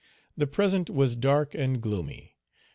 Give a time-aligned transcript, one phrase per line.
[0.35, 2.35] Page 204 The present was dark and gloomy.